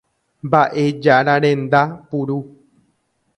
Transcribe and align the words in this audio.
Mba'ejararenda 0.47 1.81
puru. 2.09 2.39